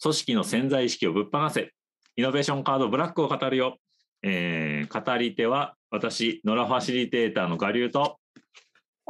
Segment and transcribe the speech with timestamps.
[0.00, 1.72] 組織の潜在意識をぶっ放せ。
[2.16, 3.76] イノベーションカードブラックを語るよ。
[4.22, 8.18] えー、語り手は私、野良ファシリテーターの我流と、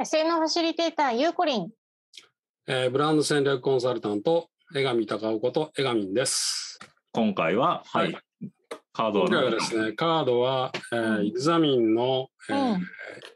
[0.01, 1.71] SN ファシリテーター、ゆうこりん。
[2.67, 6.79] えーブランド戦略コンサルタント、江上隆夫こと江上です。
[7.13, 8.21] 今回は、はい、は
[8.99, 12.83] カードを今回はですね、カードは、えーうんエグザミンの、えーうん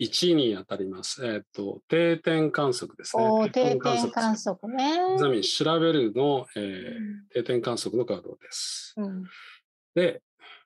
[0.01, 1.25] 1に当たります。
[1.25, 3.25] えっ、と、定点観測ですね。
[3.51, 3.97] 定点観
[4.35, 4.97] 測ね。
[5.13, 8.95] エグザミン調べるの、えー定点観測のカードです。
[8.97, 9.23] うん
[9.95, 10.21] で、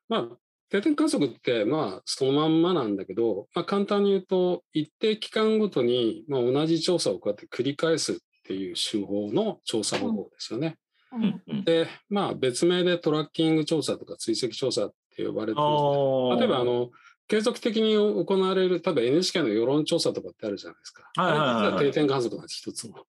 [0.09, 0.37] まあ、
[0.70, 10.78] 定点観測って、まあ、そのまんまなんだけど、まあ、簡単に言うと、一定期間ごとに、まあ、同じ調査をこうやって繰り返すっていう手法の調査方法ですよね。
[11.65, 15.79] で、まあ、別名でトラッキング調査とか追跡調査って呼ばれてるんで
[16.37, 16.91] す例えば、あの、
[17.29, 21.11] 継続的に行われる、例えば NHK の世論調査とかってあるじゃないですか。
[21.16, 21.84] はいはいはいはい。
[21.87, 23.06] 定点観測なんです、一つも。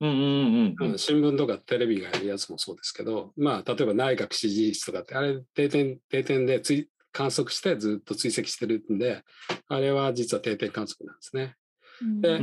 [0.00, 0.76] うんうん。
[0.78, 9.24] うん新聞とかテレビがやるやつもそうですけど、まあ、例えば内閣支持率とかって、あれ定点、定点で追観測してずっと追跡してるんで、
[9.68, 11.56] あれは実は定点観測なんですね。
[12.20, 12.40] で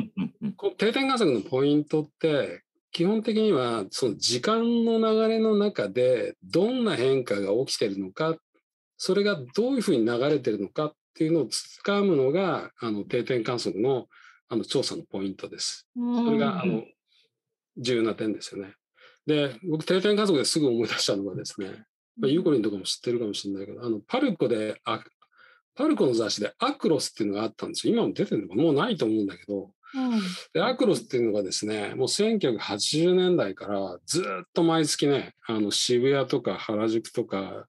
[0.78, 8.36] 定点観測のポイントって、基本的にはその時間の流れの中でどんな変化が起きてるのか、
[8.98, 14.08] それがどういうふうに流れてるのかっていうのをつかむのが、あの定点観測の
[14.48, 15.88] あの調査のポイントです。
[15.96, 16.84] それが、あの、
[17.78, 18.76] 重要な点ですよね。
[19.26, 21.86] で、僕、定点観測ですぐ思い出したのがですね、
[22.20, 25.04] まあ、ユーコリンとかも知ってるかもしれないけど、あの、パルコで、あ
[25.74, 27.94] パルコの雑誌でアクロスっていうのがあったんですよ。
[27.94, 29.72] 今も出てるのかもうないと思うんだけど、うん
[30.54, 37.68] で、アクロスっていうのがですね、もう1980年代からずっと毎月ね、あの渋谷とか原宿とか、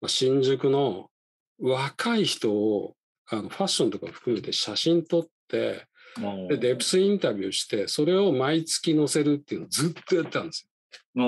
[0.00, 1.10] まあ新宿の
[1.58, 2.94] 若い人を
[3.28, 5.86] あのファッションとか含めて写真撮って、
[6.48, 10.68] で、デプスインタビューして、それを毎月載せるっていうのをずっとやってたんです
[11.16, 11.22] よ。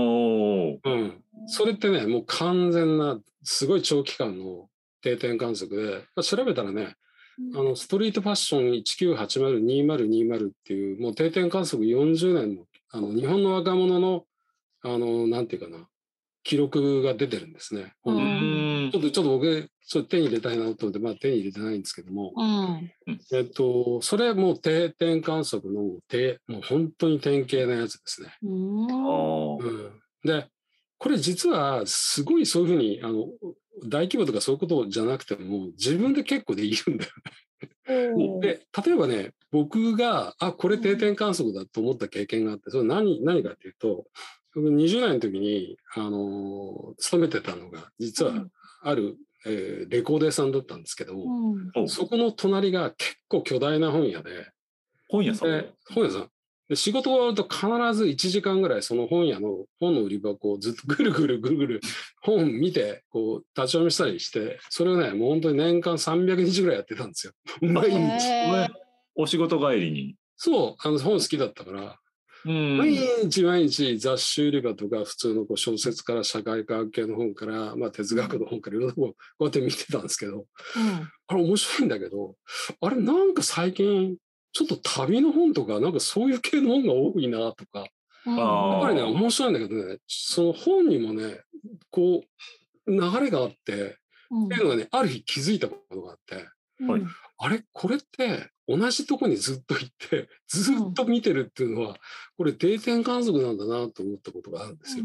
[0.84, 1.24] うん。
[1.46, 4.68] それってね、もう完全な、すごい長期間の
[5.02, 6.94] 定点観測で、まあ調べたらね、
[7.54, 14.24] あの、ストリートファッション1980-2020っていう、もう定点観測40年の、あの、日本の若者の、
[14.82, 15.86] あの、なんていうかな、
[16.42, 17.92] 記録が出てるんですね。
[18.04, 22.92] ううんんちょっと、ちょっと僕、ちょ手に入れたいなと思って、まあ手に入れてないんですけども、うん。
[23.32, 28.32] えっと、それもう定点観測の定、もう本当に典型なやつですね。
[28.42, 29.58] うん、
[30.24, 30.48] で、
[30.98, 33.26] これ実はすごいそういうふうに、あの、
[33.84, 37.10] 大規模とかそういうことじゃなくても、自分で結構できるんだよ
[37.88, 38.40] うん。
[38.40, 44.06] で、例えばね、僕が、あ、これ定点観測だと思った経験があって、それ何、何かっていうと、
[44.54, 48.46] 僕20代の時に、あのー勤めてたのが、実は
[48.82, 51.84] ある、えーレコード屋さんだったんですけども、うん。
[51.84, 54.50] おそこの隣が結構巨大な本屋で、
[55.08, 56.30] 本屋さんで、本屋さん。
[56.68, 61.80] で仕事が終わると必ず1時間ぐらいその本屋の本の売り場をこうずっとぐるぐるぐるぐる
[62.22, 67.32] 本見てこう立ち読みしたりして、それをね、もう本当に年間300日ぐらいやってたんですよ。
[67.62, 67.96] 毎日。
[67.96, 68.68] へー
[69.18, 70.16] お仕事帰りに。
[70.36, 71.98] そう、あの本好きだったから、
[72.44, 80.46] うん毎日毎日雑誌売り場とか普通のこう小説から社会科学系の本から、まあ、哲学の本からいろんな本こうやって見てたんですけど、
[81.26, 82.36] あれ面白いんだけど、
[82.80, 84.16] あれなんか最近
[84.56, 87.84] ちょっと旅の本とかなんかそういう系の本が多いなとか、や
[88.78, 91.42] っぱりね、面白いんだけどね、その本にもね、
[91.90, 92.24] こ
[92.86, 93.98] う、流れがあって、
[94.30, 94.44] うん。
[94.46, 96.36] っていうのがね、ある日気づいたことがあって、
[96.84, 97.02] はい。
[97.36, 97.64] あれ？
[97.70, 101.98] これって同じとこにずっと行って、 ずっと見てるっていうのは、
[102.38, 105.04] これ定点観測なんだなと思ったことがあるんですよ。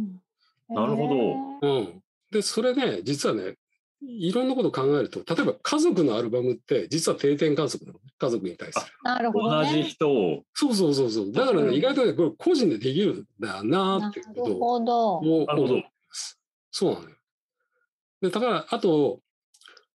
[0.70, 0.76] うん。
[0.76, 1.78] なるほど。
[1.78, 2.04] うん。
[2.32, 3.58] で、それね、実はね、
[4.04, 8.12] いろんなことを考えると、例えば家族のアルバムって実は定点観測なのね。
[8.18, 8.86] 家族に対する。
[9.04, 9.84] なるほど同じね。
[9.84, 10.44] 人を。
[10.54, 11.32] そうそうそうそう。
[11.32, 15.22] だからね、うん意外とね、これ個人でできるんだななっていうことをるほど。
[15.22, 16.40] もうなるほど思います。
[16.72, 17.16] そうなのよ。
[18.22, 19.20] で、だから、あと、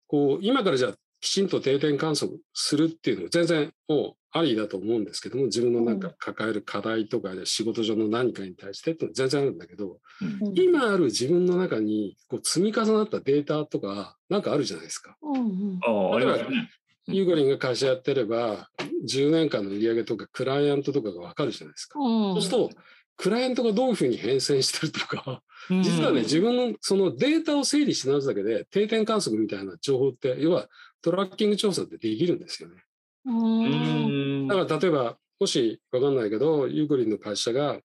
[0.07, 15.17] こう、今からじゃあ、きちんと定点観測するっていうのは全然もうありだと思うんですけども、自分のなんか抱える課題とかで仕事上の何かに対してっていうのは全然あるんだけど、うんうん今ある自分の中にこう積み重なったデータとかなんかあるじゃないですか。
[15.23, 16.47] うんうんああ、ありますね。
[16.49, 16.69] うん
[17.07, 18.67] ユーゴリンが会社やってれば、
[19.07, 21.99] 10年間の売り上げとかクライアントとかがわかるじゃないですか。
[21.99, 22.69] うんそうすると、
[23.17, 30.67] クライアントがどういうふうに変遷してるとか、実はね、自分のそのデータを整理し直すだけで、定点観測みたいな情報って、要は
[31.01, 32.83] トラッキング調査ってできるんですよね。
[33.25, 34.47] ううんん。
[34.47, 37.79] だから例えば、もしわかんないけど、ユーゴリンの会社が、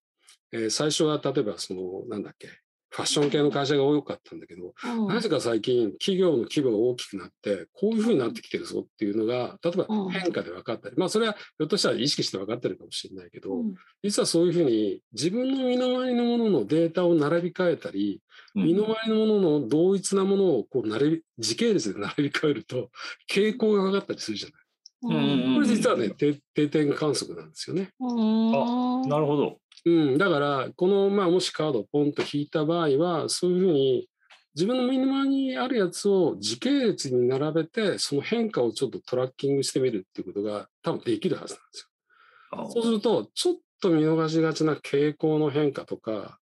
[0.52, 2.48] えー最初は例えばその、なんだっけ、
[2.90, 18.20] ファッション系の会社が多かったんだけど、うんなぜか最近企業の規模が大きくなって、こういうふうになってきてるぞっていうのが、例えうんば変化で分かったり、まあそれはひょっとしたら意識して分かってるかもしれないけど、うん実はそういうふうに自分の身の回りのもののデータを並び替えたり、
[18.54, 22.90] うん身の回りのものの同一なものをこう並び時系列で並び替えると
[23.30, 24.60] 傾向がかかったりするじゃない。
[25.02, 27.90] これ実はね定定点観測なんですよね。
[28.00, 29.08] うん。
[29.08, 29.58] なるほど。
[29.84, 34.08] うん、だからこの、まあ、もしカードをポンと引いた場合はそういうふうに
[34.54, 42.62] 自分の身の回りにあるやつを時系列に並べてその変化をちょっとトラッキングしてみるっていうことが多分できるはずなんですよ。
[42.64, 46.38] あそうするとちょっと見逃しがちな傾向の変化とか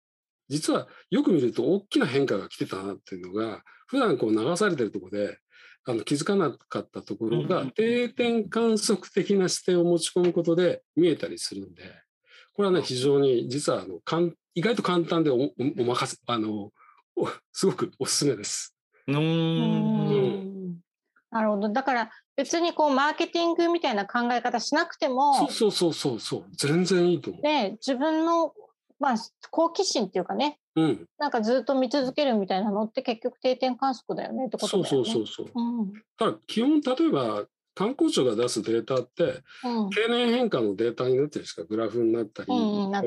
[0.48, 5.38] 実はよく見ると大きな変化が来てたなっていうのが普段こう流されてるところで
[5.84, 11.82] あの気づかなかったところが定点観測的な視点を持ち込むことで見えたりするんで
[12.58, 16.72] これはね非常に実はあのかん意外と簡単でおおお任せあの
[17.14, 18.74] おすごくおすすめです。
[19.06, 20.74] うんん
[21.30, 21.68] なるほど。
[21.68, 28.52] だから別にこうマーケティングみたいな考え方しなくてそもう、そうそうそうそう全然いいと思ね、自分の、
[28.98, 29.14] まあ、
[29.52, 30.82] 好奇心っていうかね、う。
[30.82, 35.12] うん、なんかずっと見続けるみたいなのって結局定点観測だよねってことそうだよね。
[35.12, 35.52] そうそうそう。
[35.54, 35.92] うん。
[36.18, 37.44] ただ基本例えば
[37.78, 39.90] 観光庁が出すデータってうん。
[39.90, 41.62] 経年変化のデータになってるしか？
[41.62, 42.54] グラフになったり、う
[42.92, 43.02] あ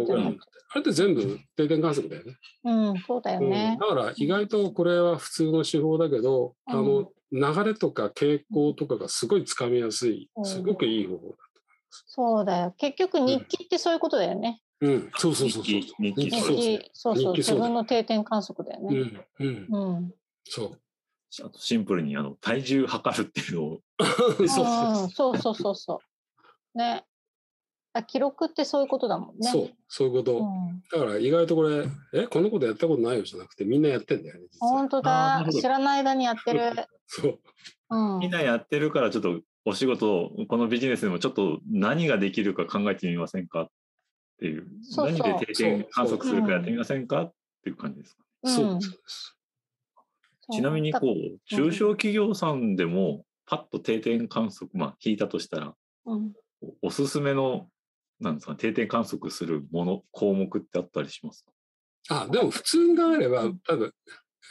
[0.75, 3.77] れって全部定点観測だよね、うん、そうだようんね。
[3.79, 11.35] だから意外とこれは普通の手法だけど、あの流れとか傾向とかがすごいつかみやすいうんすごくいい方法だ。
[12.07, 12.73] そうだよ。
[12.77, 14.61] 結局日記ってそういうことだよね。
[14.79, 15.75] うん、そうそうそうそう。
[15.75, 16.41] 日記日記日
[16.93, 18.99] そうそうそう、自分の定点観測だようね。
[19.01, 20.13] ん、うん、うん。
[20.45, 20.79] そう。
[21.43, 24.65] あとシンプルにあの体重測るっていうのをそうそう
[25.03, 26.01] うんそうそうそうそ
[26.75, 26.77] う。
[26.77, 27.03] ね。
[27.93, 29.49] あ記録ってそういうことだもんね。
[29.49, 30.37] そう、そういうこと。
[30.37, 34.47] うん、だから意外とこれ、え、こんなことやったことないよじゃなくて、みんなやってんだよね。
[34.59, 36.71] 本当だ知らない間にやってる。
[37.05, 37.39] そう。
[37.89, 38.31] うんみん。
[38.31, 43.69] なやってるからちょっとお仕事このビジネスでもちょっと何ができるか考えてみませんかっ
[44.39, 47.33] ていうそうそう何で定点観測するかやってみませんかっ
[47.63, 49.37] ていう感じですか、そううんです。
[50.51, 55.75] ちなみにこだう中小企業さんでもパッと定点観測まあ引いたとしたら
[56.05, 56.33] うん、
[56.81, 57.67] おすすめの
[58.19, 61.43] なんですか定点観測するもの項目ってあったりします
[62.07, 62.23] か？
[62.23, 63.93] あ、でも普通に考えればうん、多分、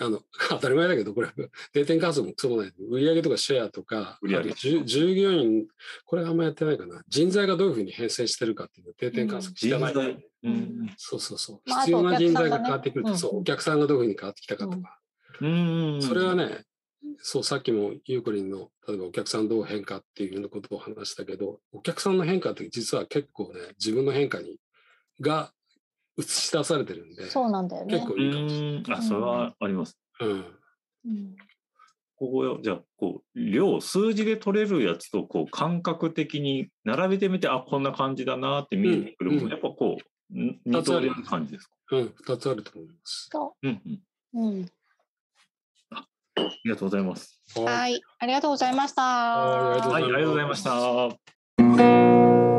[0.01, 0.21] あの、
[0.51, 1.29] 当たり前だけど、これ、
[1.73, 2.73] 定点観測もそうない。
[2.89, 5.67] 売上とかシェアとか、売上従従業員、
[6.05, 7.03] これあんまやってないかな。
[7.09, 9.93] 人材がどういうふうに編成してるかっていうのを定点観測してない。
[9.93, 11.61] 人材ううんんそうそうそう。
[11.69, 15.01] まあ必要な人材が変わってくると、うんそう、お客さんがどういうふうに変わってきたかとか。
[15.41, 16.65] うんそれはね、
[17.19, 24.59] そう、さっきもゆうこりんの、例えばお客さんどう変化っていうようなことを話したけど、お客さんの変化って実は結構ね、自分の変化に、
[25.21, 25.53] が
[26.19, 27.95] 映し出されてるんで、そうなんだよね。
[27.95, 28.83] 結構ういいかもしれない。
[28.83, 30.31] んあそれはありますうん。
[30.31, 30.33] う
[31.09, 31.37] ん
[32.21, 39.97] ここよじゃあこう量数字で取れるやつとこう感覚的に並べてみてあこんな感じだなって見えてくるもの、うんやっぱこ
[40.31, 43.29] うん二通りの感じですか、うんうん、二つあると思います。
[43.33, 43.81] そうん
[44.35, 44.51] うん、う。
[44.51, 44.71] うん。
[46.47, 47.43] ありがとうございます。
[47.57, 48.01] はいはい。
[48.19, 49.03] ありがとうございました。
[49.03, 52.50] はいありがとうはい、ありがとうございました。